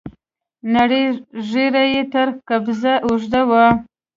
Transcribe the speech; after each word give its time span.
نرۍ 0.71 1.03
ږيره 1.49 1.83
يې 1.93 2.01
تر 2.13 2.27
قبضه 2.47 2.93
اوږده 3.07 3.41
وه. 3.49 3.65